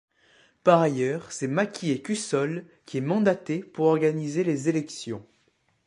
[0.63, 5.23] Par ailleurs c'est Marquié-Cussol qui est mandaté pour organiser les élections.